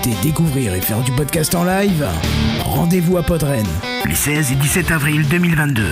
[0.00, 2.06] écouter, découvrir et faire du podcast en live
[2.64, 3.66] Rendez-vous à Podren.
[4.06, 5.84] Les 16 et 17 avril 2022.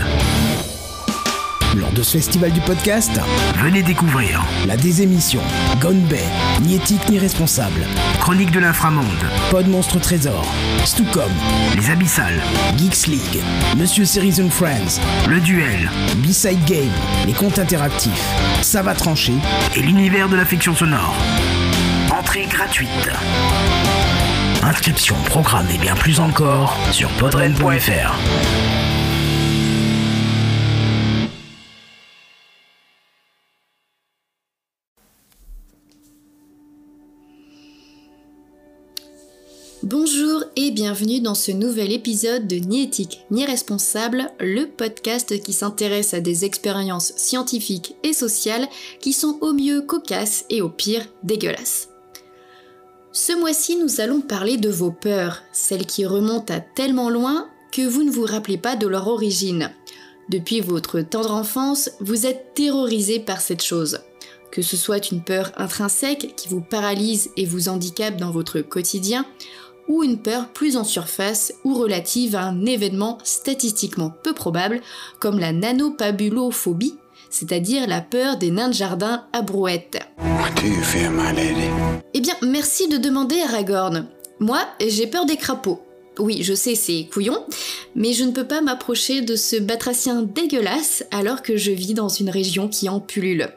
[1.77, 3.21] Lors de ce festival du podcast,
[3.63, 4.45] venez découvrir.
[4.67, 5.41] la désémission,
[5.81, 6.25] Gone Bay,
[6.63, 7.81] ni éthique ni responsable,
[8.21, 9.05] Chronique de l'inframonde,
[9.51, 10.47] Pod Monstre Trésor,
[10.85, 11.31] Stucom,
[11.77, 12.41] Les Abyssales,
[12.77, 13.43] Geeks League,
[13.77, 16.93] Monsieur Series and Friends, Le Duel, B-Side Game,
[17.27, 18.25] Les Comptes Interactifs,
[18.63, 19.35] Ça va trancher.
[19.77, 21.15] Et l'univers de la fiction sonore.
[22.11, 22.89] Entrée gratuite.
[24.63, 28.19] Inscription, programme et bien plus encore sur podren.fr.
[39.85, 45.53] Bonjour et bienvenue dans ce nouvel épisode de Ni éthique ni responsable, le podcast qui
[45.53, 48.67] s'intéresse à des expériences scientifiques et sociales
[49.01, 51.89] qui sont au mieux cocasses et au pire dégueulasses.
[53.21, 57.83] Ce mois-ci, nous allons parler de vos peurs, celles qui remontent à tellement loin que
[57.83, 59.73] vous ne vous rappelez pas de leur origine.
[60.29, 63.99] Depuis votre tendre enfance, vous êtes terrorisé par cette chose.
[64.53, 69.27] Que ce soit une peur intrinsèque qui vous paralyse et vous handicape dans votre quotidien,
[69.89, 74.81] ou une peur plus en surface ou relative à un événement statistiquement peu probable
[75.19, 76.95] comme la nanopabulophobie,
[77.31, 79.99] c'est-à-dire la peur des nains de jardin à brouette.
[82.15, 84.07] Eh bien, merci de demander Aragorn.
[84.41, 85.81] Moi, j'ai peur des crapauds.
[86.19, 87.45] Oui, je sais, c'est couillon,
[87.95, 92.09] mais je ne peux pas m'approcher de ce batracien dégueulasse alors que je vis dans
[92.09, 93.49] une région qui en pullule.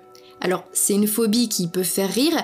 [0.41, 2.35] Alors, c'est une phobie qui peut faire rire,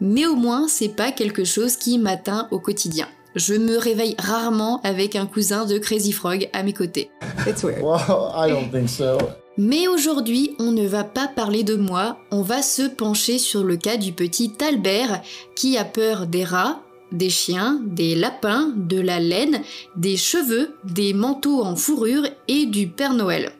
[0.00, 3.06] mais au moins, c'est pas quelque chose qui m'atteint au quotidien.
[3.36, 7.10] Je me réveille rarement avec un cousin de Crazy Frog à mes côtés.
[7.46, 7.80] It's weird.
[7.80, 9.18] Well, I don't think so.
[9.56, 13.76] Mais aujourd'hui, on ne va pas parler de moi, on va se pencher sur le
[13.76, 15.22] cas du petit Albert
[15.56, 19.62] qui a peur des rats, des chiens, des lapins, de la laine,
[19.96, 23.52] des cheveux, des manteaux en fourrure et du Père Noël.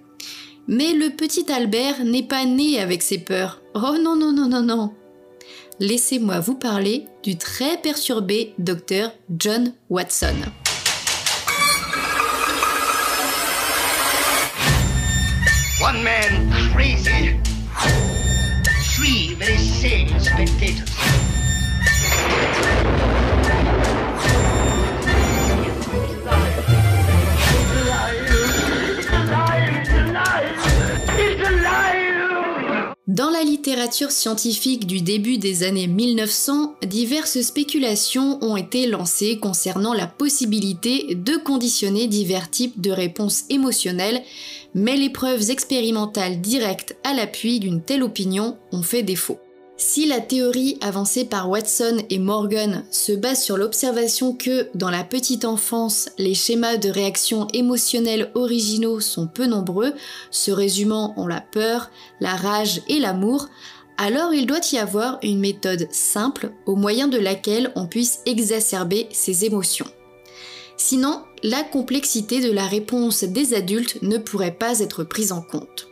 [0.69, 3.60] Mais le petit Albert n'est pas né avec ses peurs.
[3.75, 4.94] Oh non, non, non, non, non.
[5.81, 10.37] Laissez-moi vous parler du très perturbé docteur John Watson.
[33.08, 39.92] Dans la littérature scientifique du début des années 1900, diverses spéculations ont été lancées concernant
[39.92, 44.22] la possibilité de conditionner divers types de réponses émotionnelles,
[44.75, 49.38] mais les preuves expérimentales directes à l'appui d'une telle opinion ont fait défaut.
[49.76, 55.04] Si la théorie avancée par Watson et Morgan se base sur l'observation que, dans la
[55.04, 59.94] petite enfance, les schémas de réaction émotionnelle originaux sont peu nombreux,
[60.31, 63.48] se résumant en la peur, la rage et l'amour,
[63.97, 69.08] alors il doit y avoir une méthode simple au moyen de laquelle on puisse exacerber
[69.12, 69.88] ces émotions.
[70.76, 75.88] Sinon, la complexité de la réponse des adultes ne pourrait pas être prise en compte.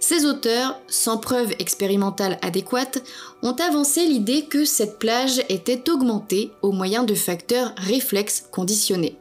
[0.00, 3.02] Ces auteurs, sans preuve expérimentale adéquate,
[3.42, 9.16] ont avancé l'idée que cette plage était augmentée au moyen de facteurs réflexes conditionnés.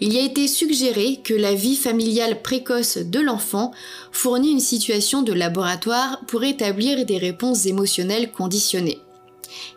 [0.00, 3.72] Il y a été suggéré que la vie familiale précoce de l'enfant
[4.12, 8.98] fournit une situation de laboratoire pour établir des réponses émotionnelles conditionnées.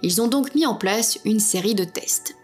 [0.01, 2.35] Ils ont donc mis en place une série de tests.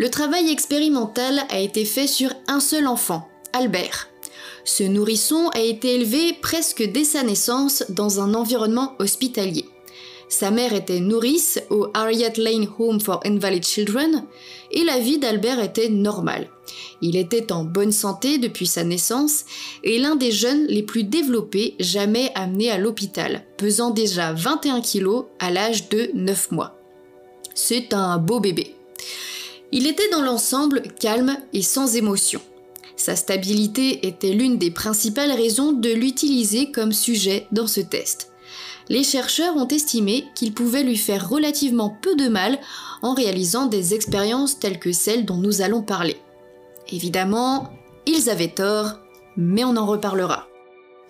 [0.00, 4.08] Le travail expérimental a été fait sur un seul enfant, Albert.
[4.64, 9.66] Ce nourrisson a été élevé presque dès sa naissance dans un environnement hospitalier.
[10.30, 14.24] Sa mère était nourrice au Harriet Lane Home for Invalid Children
[14.70, 16.48] et la vie d'Albert était normale.
[17.02, 19.44] Il était en bonne santé depuis sa naissance
[19.84, 25.26] et l'un des jeunes les plus développés jamais amenés à l'hôpital, pesant déjà 21 kilos
[25.40, 26.80] à l'âge de 9 mois.
[27.54, 28.76] C'est un beau bébé.
[29.72, 32.40] Il était dans l'ensemble calme et sans émotion.
[32.96, 38.32] Sa stabilité était l'une des principales raisons de l'utiliser comme sujet dans ce test.
[38.88, 42.58] Les chercheurs ont estimé qu'il pouvait lui faire relativement peu de mal
[43.02, 46.16] en réalisant des expériences telles que celles dont nous allons parler.
[46.90, 47.70] Évidemment,
[48.06, 48.98] ils avaient tort,
[49.36, 50.49] mais on en reparlera.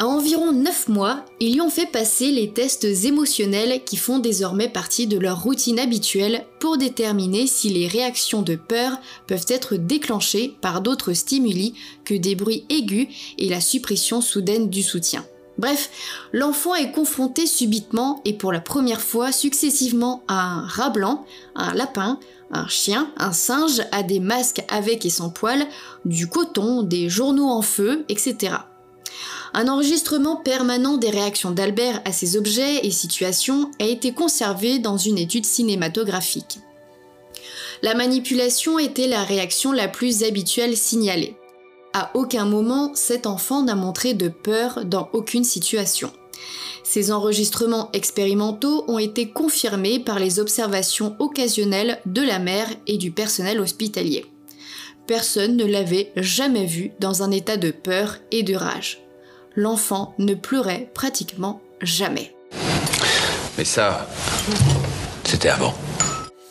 [0.01, 4.71] À environ 9 mois, ils lui ont fait passer les tests émotionnels qui font désormais
[4.71, 10.57] partie de leur routine habituelle pour déterminer si les réactions de peur peuvent être déclenchées
[10.63, 11.75] par d'autres stimuli
[12.07, 15.23] que des bruits aigus et la suppression soudaine du soutien.
[15.59, 15.91] Bref,
[16.33, 21.75] l'enfant est confronté subitement et pour la première fois successivement à un rat blanc, un
[21.75, 22.19] lapin,
[22.51, 25.67] un chien, un singe, à des masques avec et sans poils,
[26.07, 28.55] du coton, des journaux en feu, etc.
[29.53, 34.97] Un enregistrement permanent des réactions d'Albert à ces objets et situations a été conservé dans
[34.97, 36.59] une étude cinématographique.
[37.83, 41.37] La manipulation était la réaction la plus habituelle signalée.
[41.93, 46.13] À aucun moment, cet enfant n'a montré de peur dans aucune situation.
[46.85, 53.11] Ces enregistrements expérimentaux ont été confirmés par les observations occasionnelles de la mère et du
[53.11, 54.27] personnel hospitalier.
[55.07, 59.03] Personne ne l'avait jamais vu dans un état de peur et de rage.
[59.57, 62.35] L'enfant ne pleurait pratiquement jamais.
[63.59, 64.09] Mais ça,
[65.25, 65.75] c'était avant.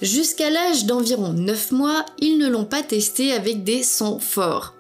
[0.01, 4.75] Jusqu'à l'âge d'environ 9 mois, ils ne l'ont pas testé avec des sons forts.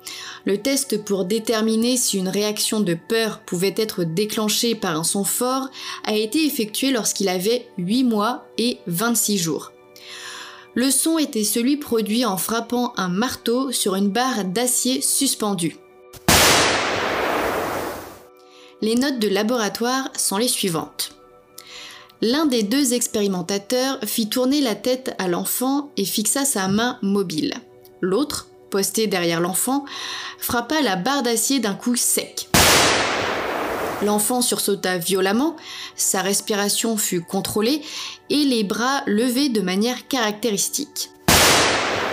[0.45, 5.25] Le test pour déterminer si une réaction de peur pouvait être déclenchée par un son
[5.25, 5.69] fort
[6.05, 9.73] a été effectué lorsqu'il avait 8 mois et 26 jours.
[10.75, 15.75] Le son était celui produit en frappant un marteau sur une barre d'acier suspendue.
[18.81, 21.11] Les notes de laboratoire sont les suivantes.
[22.21, 27.55] L'un des deux expérimentateurs fit tourner la tête à l'enfant et fixa sa main mobile.
[27.99, 29.83] L'autre, posté derrière l'enfant,
[30.37, 32.47] frappa la barre d'acier d'un coup sec.
[34.01, 35.57] L'enfant sursauta violemment,
[35.97, 37.81] sa respiration fut contrôlée
[38.29, 41.09] et les bras levés de manière caractéristique.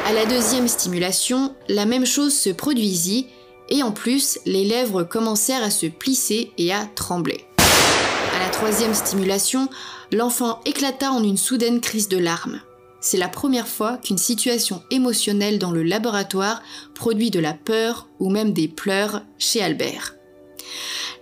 [0.05, 3.29] À la deuxième stimulation, la même chose se produisit
[3.69, 7.45] et en plus, les lèvres commencèrent à se plisser et à trembler.
[7.59, 9.69] À la troisième stimulation,
[10.13, 12.61] l'enfant éclata en une soudaine crise de larmes.
[13.01, 16.63] C'est la première fois qu'une situation émotionnelle dans le laboratoire
[16.95, 20.15] produit de la peur ou même des pleurs chez Albert.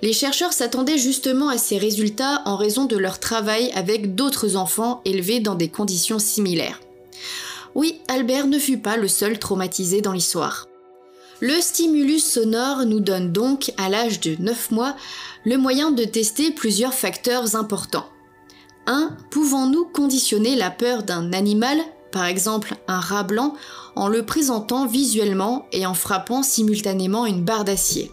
[0.03, 5.01] Les chercheurs s'attendaient justement à ces résultats en raison de leur travail avec d'autres enfants
[5.05, 6.81] élevés dans des conditions similaires.
[7.75, 10.67] Oui, Albert ne fut pas le seul traumatisé dans l'histoire.
[11.41, 14.97] Le stimulus sonore nous donne donc, à l'âge de 9 mois,
[15.45, 18.07] le moyen de tester plusieurs facteurs importants.
[18.87, 19.17] 1.
[19.31, 21.79] Pouvons-nous conditionner la peur d'un animal,
[22.13, 23.55] par exemple un rat blanc,
[23.97, 28.13] en le présentant visuellement et en frappant simultanément une barre d'acier?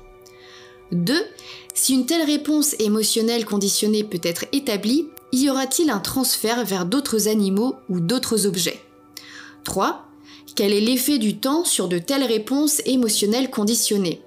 [0.91, 1.15] 2.
[1.73, 7.27] Si une telle réponse émotionnelle conditionnée peut être établie, y aura-t-il un transfert vers d'autres
[7.27, 8.81] animaux ou d'autres objets?
[9.63, 10.10] 3.
[10.55, 14.21] Quel est l'effet du temps sur de telles réponses émotionnelles conditionnées?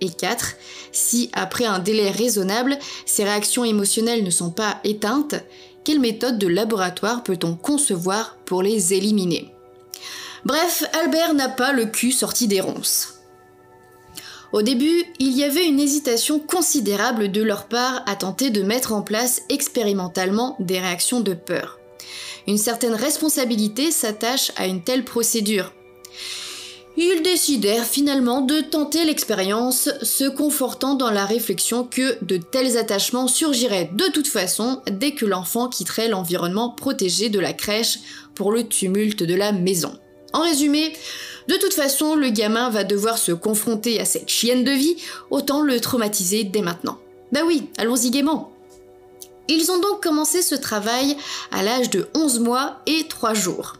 [0.00, 0.54] Et 4.
[0.90, 5.36] Si, après un délai raisonnable, ces réactions émotionnelles ne sont pas éteintes,
[5.84, 9.52] quelle méthode de laboratoire peut-on concevoir pour les éliminer?
[10.44, 13.20] Bref, Albert n'a pas le cul sorti des ronces.
[14.52, 18.92] Au début, il y avait une hésitation considérable de leur part à tenter de mettre
[18.92, 21.78] en place expérimentalement des réactions de peur.
[22.46, 25.72] Une certaine responsabilité s'attache à une telle procédure.
[26.96, 33.28] Ils décidèrent finalement de tenter l'expérience, se confortant dans la réflexion que de tels attachements
[33.28, 38.00] surgiraient de toute façon dès que l'enfant quitterait l'environnement protégé de la crèche
[38.34, 39.98] pour le tumulte de la maison.
[40.34, 40.92] En résumé,
[41.48, 44.96] de toute façon, le gamin va devoir se confronter à cette chienne de vie,
[45.30, 46.98] autant le traumatiser dès maintenant.
[47.32, 48.51] Bah oui, allons-y gaiement.
[49.48, 51.16] Ils ont donc commencé ce travail
[51.50, 53.74] à l'âge de 11 mois et 3 jours.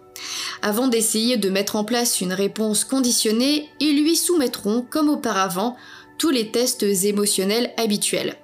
[0.62, 5.76] Avant d'essayer de mettre en place une réponse conditionnée, ils lui soumettront, comme auparavant,
[6.18, 8.36] tous les tests émotionnels habituels.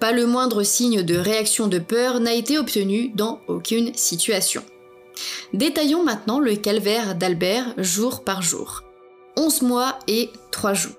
[0.00, 4.64] Pas le moindre signe de réaction de peur n'a été obtenu dans aucune situation.
[5.52, 8.82] Détaillons maintenant le calvaire d'Albert jour par jour.
[9.36, 10.96] 11 mois et 3 jours.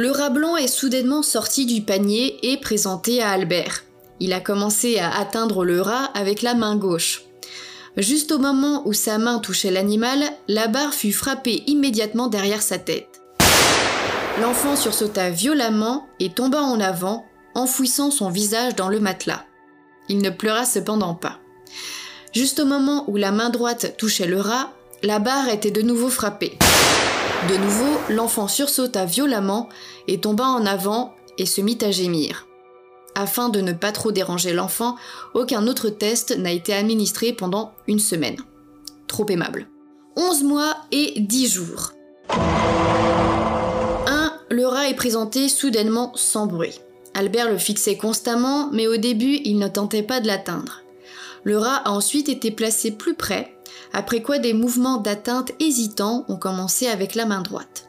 [0.00, 3.82] Le rat blanc est soudainement sorti du panier et présenté à Albert.
[4.20, 7.22] Il a commencé à atteindre le rat avec la main gauche.
[7.96, 12.78] Juste au moment où sa main touchait l'animal, la barre fut frappée immédiatement derrière sa
[12.78, 13.20] tête.
[14.40, 17.26] L'enfant sursauta violemment et tomba en avant,
[17.56, 19.46] enfouissant son visage dans le matelas.
[20.08, 21.40] Il ne pleura cependant pas.
[22.32, 26.08] Juste au moment où la main droite touchait le rat, la barre était de nouveau
[26.08, 26.56] frappée.
[27.46, 29.68] De nouveau, l'enfant sursauta violemment
[30.08, 32.48] et tomba en avant et se mit à gémir.
[33.14, 34.96] Afin de ne pas trop déranger l'enfant,
[35.34, 38.38] aucun autre test n'a été administré pendant une semaine.
[39.06, 39.68] Trop aimable.
[40.16, 41.92] 11 mois et 10 jours.
[42.30, 44.32] 1.
[44.50, 46.80] Le rat est présenté soudainement sans bruit.
[47.14, 50.82] Albert le fixait constamment, mais au début, il ne tentait pas de l'atteindre.
[51.44, 53.54] Le rat a ensuite été placé plus près
[53.92, 57.88] après quoi des mouvements d'atteinte hésitants ont commencé avec la main droite.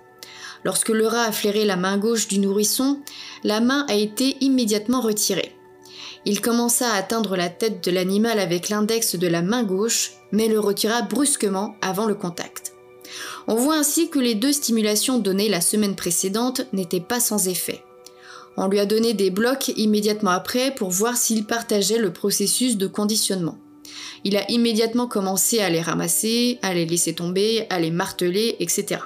[0.63, 3.00] Lorsque le rat a flairé la main gauche du nourrisson,
[3.43, 5.55] la main a été immédiatement retirée.
[6.25, 10.48] Il commença à atteindre la tête de l'animal avec l'index de la main gauche, mais
[10.48, 12.74] le retira brusquement avant le contact.
[13.48, 17.84] On voit ainsi que les deux stimulations données la semaine précédente n'étaient pas sans effet.
[18.58, 22.88] On lui a donné des blocs immédiatement après pour voir s'il partageait le processus de
[22.88, 23.58] conditionnement.
[24.24, 29.01] Il a immédiatement commencé à les ramasser, à les laisser tomber, à les marteler, etc.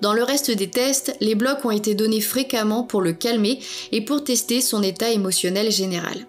[0.00, 3.60] Dans le reste des tests, les blocs ont été donnés fréquemment pour le calmer
[3.92, 6.26] et pour tester son état émotionnel général.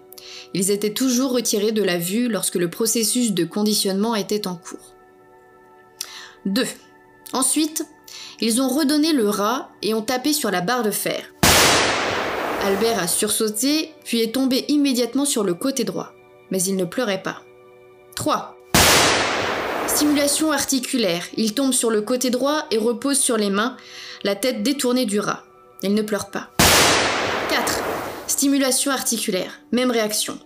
[0.54, 4.94] Ils étaient toujours retirés de la vue lorsque le processus de conditionnement était en cours.
[6.46, 6.64] 2.
[7.32, 7.84] Ensuite,
[8.40, 11.22] ils ont redonné le rat et ont tapé sur la barre de fer.
[12.62, 16.12] Albert a sursauté, puis est tombé immédiatement sur le côté droit.
[16.50, 17.42] Mais il ne pleurait pas.
[18.16, 18.56] 3.
[19.86, 21.24] Stimulation articulaire.
[21.36, 23.76] Il tombe sur le côté droit et repose sur les mains,
[24.22, 25.44] la tête détournée du rat.
[25.82, 26.50] Il ne pleure pas.
[27.50, 27.82] 4.
[28.26, 29.60] Stimulation articulaire.
[29.72, 30.38] Même réaction.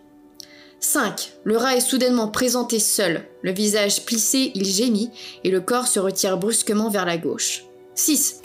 [0.81, 1.33] 5.
[1.45, 3.25] Le rat est soudainement présenté seul.
[3.43, 5.11] Le visage plissé, il gémit
[5.45, 7.65] et le corps se retire brusquement vers la gauche.
[7.95, 8.41] 6.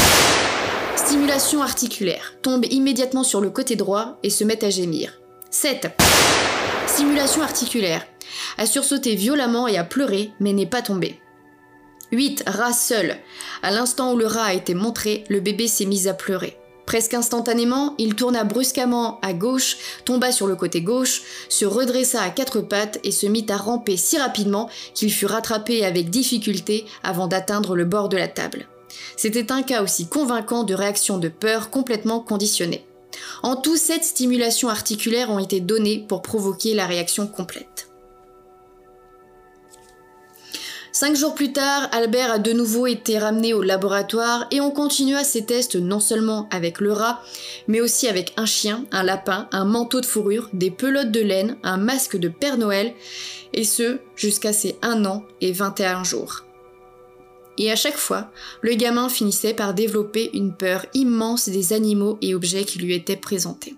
[0.95, 2.35] Stimulation articulaire.
[2.41, 5.13] Tombe immédiatement sur le côté droit et se met à gémir.
[5.51, 5.87] 7.
[6.97, 8.07] Stimulation articulaire.
[8.57, 11.19] A sursauté violemment et a pleuré, mais n'est pas tombé.
[12.11, 12.45] 8.
[12.47, 13.17] Rat seul.
[13.61, 16.57] À l'instant où le rat a été montré, le bébé s'est mis à pleurer.
[16.87, 22.31] Presque instantanément, il tourna brusquement à gauche, tomba sur le côté gauche, se redressa à
[22.31, 27.27] quatre pattes et se mit à ramper si rapidement qu'il fut rattrapé avec difficulté avant
[27.27, 28.65] d'atteindre le bord de la table.
[29.17, 32.86] C'était un cas aussi convaincant de réaction de peur complètement conditionnée.
[33.43, 37.87] En tout, sept stimulations articulaires ont été données pour provoquer la réaction complète.
[40.99, 45.23] Cinq jours plus tard, Albert a de nouveau été ramené au laboratoire et on continua
[45.23, 47.21] ses tests non seulement avec le rat,
[47.67, 51.57] mais aussi avec un chien, un lapin, un manteau de fourrure, des pelotes de laine,
[51.61, 52.95] un masque de Père Noël,
[53.53, 56.46] et ce jusqu'à ses 1 an et 21 jours.
[57.57, 62.35] Et à chaque fois, le gamin finissait par développer une peur immense des animaux et
[62.35, 63.75] objets qui lui étaient présentés.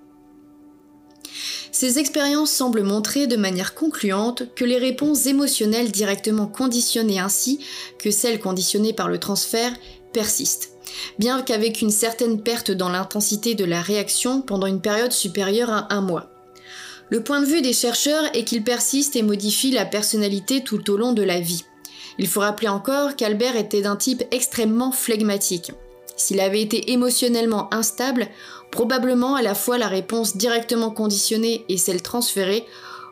[1.72, 7.60] Ces expériences semblent montrer de manière concluante que les réponses émotionnelles directement conditionnées ainsi
[8.00, 9.72] que celles conditionnées par le transfert
[10.12, 10.72] persistent,
[11.20, 15.94] bien qu'avec une certaine perte dans l'intensité de la réaction pendant une période supérieure à
[15.94, 16.32] un mois.
[17.10, 20.98] Le point de vue des chercheurs est qu'ils persistent et modifient la personnalité tout au
[20.98, 21.64] long de la vie.
[22.20, 25.72] Il faut rappeler encore qu'Albert était d'un type extrêmement flegmatique.
[26.18, 28.28] S'il avait été émotionnellement instable,
[28.72, 32.66] probablement à la fois la réponse directement conditionnée et celle transférée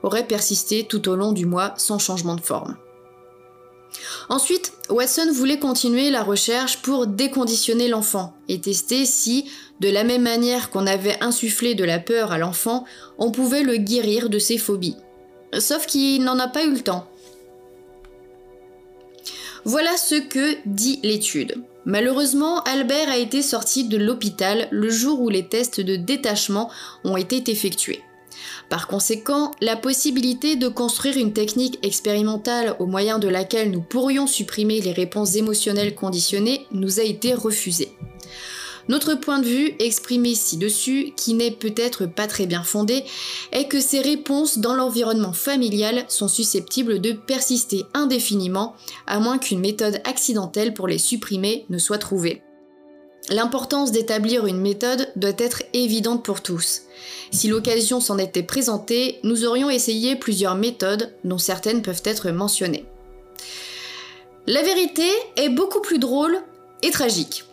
[0.03, 2.75] auraient persisté tout au long du mois sans changement de forme.
[4.27, 9.49] Ensuite, Watson voulait continuer la recherche pour déconditionner l'enfant et tester si,
[9.79, 12.83] de la même manière qu'on avait insufflé de la peur à l'enfant,
[13.17, 14.97] on pouvait le guérir de ses phobies.
[15.57, 17.07] Sauf qu'il n'en a pas eu le temps.
[19.67, 21.55] Voilà ce que dit l'étude.
[21.83, 26.71] Malheureusement, Albert a été sorti de l'hôpital le jour où les tests de détachement
[27.03, 28.01] ont été effectués.
[28.69, 34.25] Par conséquent, la possibilité de construire une technique expérimentale au moyen de laquelle nous pourrions
[34.25, 37.89] supprimer les réponses émotionnelles conditionnées nous a été refusée.
[38.89, 43.03] Notre point de vue, exprimé ci-dessus, qui n'est peut-être pas très bien fondé,
[43.51, 48.75] est que ces réponses dans l'environnement familial sont susceptibles de persister indéfiniment,
[49.05, 52.41] à moins qu'une méthode accidentelle pour les supprimer ne soit trouvée.
[53.29, 56.83] L'importance d'établir une méthode doit être évidente pour tous.
[57.31, 62.85] Si l'occasion s'en était présentée, nous aurions essayé plusieurs méthodes dont certaines peuvent être mentionnées.
[64.45, 66.41] La vérité est beaucoup plus drôle
[66.81, 67.43] et tragique.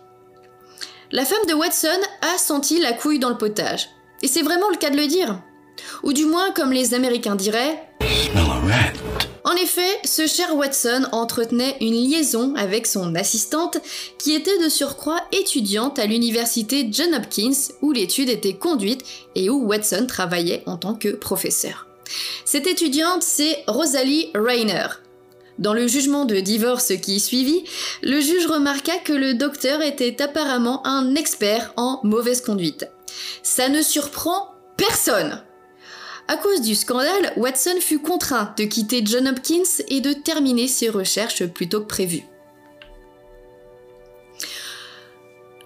[1.15, 3.89] La femme de Watson a senti la couille dans le potage.
[4.23, 5.41] Et c'est vraiment le cas de le dire.
[6.03, 7.89] Ou du moins, comme les Américains diraient.
[9.45, 13.79] En effet, ce cher Watson entretenait une liaison avec son assistante
[14.19, 19.05] qui était de surcroît étudiante à l'université John Hopkins où l'étude était conduite
[19.37, 21.87] et où Watson travaillait en tant que professeur.
[22.45, 24.89] Cette étudiante, c'est Rosalie Rayner,
[25.59, 27.65] dans le jugement de divorce qui suivit,
[28.03, 32.89] le juge remarqua que le docteur était apparemment un expert en mauvaise conduite.
[33.43, 35.43] Ça ne surprend personne.
[36.27, 40.89] À cause du scandale, Watson fut contraint de quitter John Hopkins et de terminer ses
[40.89, 42.23] recherches plus tôt que prévu.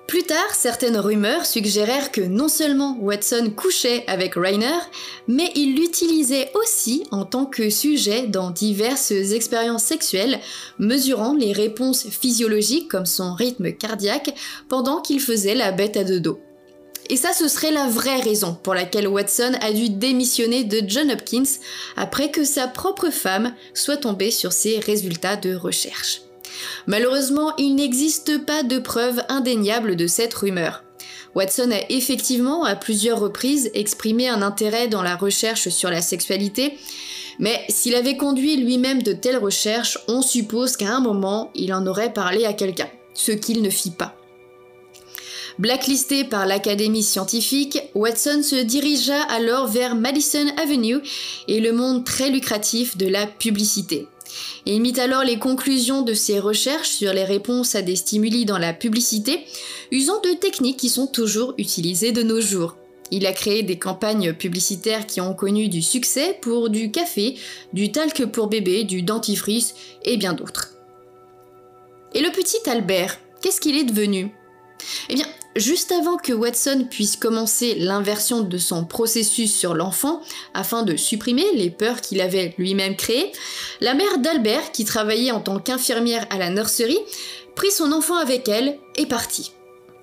[0.09, 4.79] Plus tard, certaines rumeurs suggérèrent que non seulement Watson couchait avec Rainer,
[5.27, 10.41] mais il l'utilisait aussi en tant que sujet dans diverses expériences sexuelles,
[10.79, 14.35] mesurant les réponses physiologiques comme son rythme cardiaque
[14.71, 16.41] pendant qu'il faisait la bête à deux dos.
[17.11, 21.11] Et ça, ce serait la vraie raison pour laquelle Watson a dû démissionner de John
[21.11, 21.59] Hopkins
[21.97, 26.23] après que sa propre femme soit tombée sur ses résultats de recherche.
[26.87, 30.83] Malheureusement, il n'existe pas de preuves indéniables de cette rumeur.
[31.35, 36.79] Watson a effectivement à plusieurs reprises exprimé un intérêt dans la recherche sur la sexualité,
[37.39, 41.87] mais s'il avait conduit lui-même de telles recherches, on suppose qu'à un moment, il en
[41.87, 44.15] aurait parlé à quelqu'un, ce qu'il ne fit pas.
[45.59, 50.99] Blacklisté par l'Académie scientifique, Watson se dirigea alors vers Madison Avenue
[51.49, 54.07] et le monde très lucratif de la publicité.
[54.67, 58.59] Il mit alors les conclusions de ses recherches sur les réponses à des stimuli dans
[58.59, 59.45] la publicité,
[59.91, 62.77] usant de techniques qui sont toujours utilisées de nos jours.
[63.11, 67.37] Il a créé des campagnes publicitaires qui ont connu du succès pour du café,
[67.73, 70.75] du talc pour bébé, du dentifrice et bien d'autres.
[72.15, 74.31] Et le petit Albert, qu'est-ce qu'il est devenu?
[75.09, 75.27] Eh bien,
[75.57, 80.23] Juste avant que Watson puisse commencer l'inversion de son processus sur l'enfant,
[80.55, 83.33] afin de supprimer les peurs qu'il avait lui-même créées,
[83.81, 87.01] la mère d'Albert, qui travaillait en tant qu'infirmière à la nurserie,
[87.57, 89.53] prit son enfant avec elle et partit.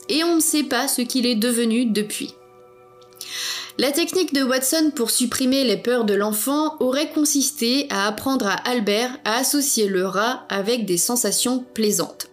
[0.09, 2.33] Et on ne sait pas ce qu'il est devenu depuis.
[3.77, 8.55] La technique de Watson pour supprimer les peurs de l'enfant aurait consisté à apprendre à
[8.69, 12.27] Albert à associer le rat avec des sensations plaisantes.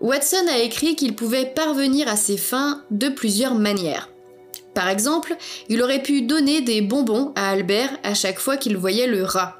[0.00, 4.10] Watson a écrit qu'il pouvait parvenir à ses fins de plusieurs manières.
[4.74, 5.34] Par exemple,
[5.68, 9.56] il aurait pu donner des bonbons à Albert à chaque fois qu'il voyait le rat.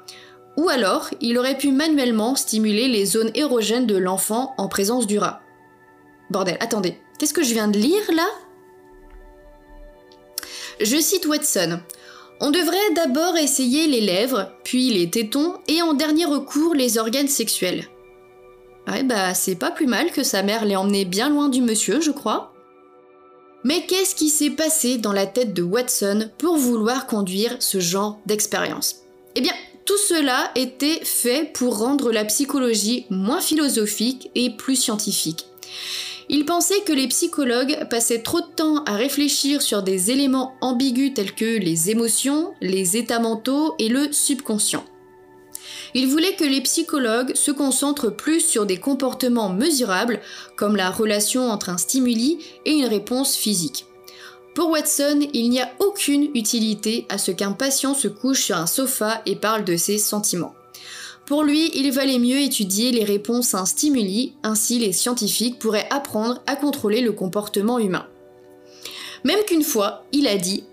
[0.57, 5.17] Ou alors, il aurait pu manuellement stimuler les zones érogènes de l'enfant en présence du
[5.17, 5.41] rat.
[6.29, 8.27] Bordel, attendez, qu'est-ce que je viens de lire là?
[10.79, 11.79] Je cite Watson.
[12.39, 17.27] On devrait d'abord essayer les lèvres, puis les tétons et en dernier recours les organes
[17.27, 17.87] sexuels.
[18.87, 21.99] Ouais, bah c'est pas plus mal que sa mère l'ait emmené bien loin du monsieur,
[21.99, 22.53] je crois.
[23.63, 28.19] Mais qu'est-ce qui s'est passé dans la tête de Watson pour vouloir conduire ce genre
[28.25, 29.01] d'expérience?
[29.35, 29.51] Eh bien,
[29.85, 35.47] tout cela était fait pour rendre la psychologie moins philosophique et plus scientifique.
[36.29, 41.13] Il pensait que les psychologues passaient trop de temps à réfléchir sur des éléments ambigus
[41.13, 44.83] tels que les émotions, les états mentaux et le subconscient.
[45.93, 50.19] Il voulait que les psychologues se concentrent plus sur des comportements mesurables,
[50.55, 53.85] comme la relation entre un stimuli et une réponse physique.
[54.55, 58.65] Pour Watson, il n'y a aucune utilité à ce qu'un patient se couche sur un
[58.65, 60.55] sofa et parle de ses sentiments.
[61.27, 65.87] Pour lui, il valait mieux étudier les réponses à un stimuli, ainsi les scientifiques pourraient
[65.91, 68.07] apprendre à contrôler le comportement humain.
[69.25, 70.63] Même qu'une fois, il a dit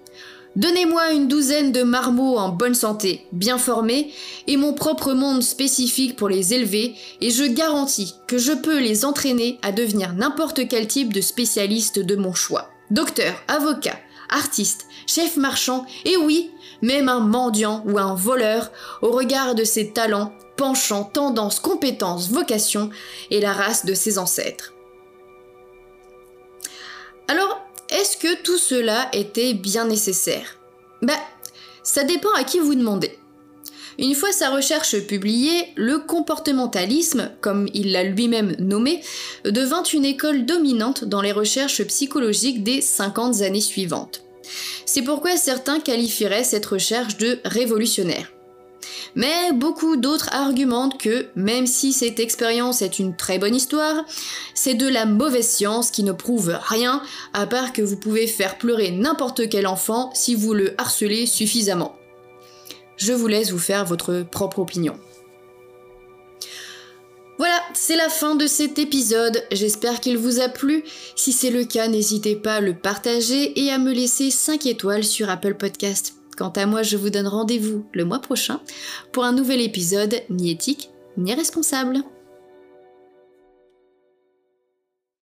[0.57, 4.13] Donnez-moi une douzaine de marmots en bonne santé, bien formés,
[4.47, 9.05] et mon propre monde spécifique pour les élever, et je garantis que je peux les
[9.05, 12.71] entraîner à devenir n'importe quel type de spécialiste de mon choix.
[12.93, 18.71] Docteur, avocat, artiste, chef marchand, et oui, même un mendiant ou un voleur,
[19.03, 22.91] au regard de ses talents, penchants, tendances, compétences, vocations
[23.31, 24.73] et la race de ses ancêtres.
[27.27, 27.64] Alors,
[27.95, 30.59] est-ce que tout cela était bien nécessaire?
[31.01, 31.19] Bah,
[31.85, 33.17] ça dépend à qui vous demandez.
[34.01, 39.01] Une fois sa recherche publiée, le comportementalisme, comme il l'a lui-même nommé,
[39.45, 44.25] devint une école dominante dans les recherches psychologiques des 50 années suivantes.
[44.87, 48.34] C'est pourquoi certains qualifieraient cette recherche de révolutionnaire.
[49.15, 54.05] Mais beaucoup d'autres argumentent que, même si cette expérience est une très bonne histoire,
[54.55, 58.59] c'est de la mauvaise science qui ne prouve rien, à part que vous pouvez faire
[58.59, 61.97] pleurer n'importe quel enfant si vous le harcelez suffisamment.
[62.97, 64.99] Je vous laisse vous faire votre propre opinion.
[67.39, 69.43] Voilà, c'est la fin de cet épisode.
[69.51, 70.85] J'espère qu'il vous a plu.
[71.17, 75.03] Si c'est le cas, n'hésitez pas à le partager et à me laisser 5 étoiles
[75.03, 76.15] sur Apple Podcast.
[76.37, 78.61] Quant à moi, je vous donne rendez-vous le mois prochain
[79.13, 82.03] pour un nouvel épisode ni éthique ni responsable.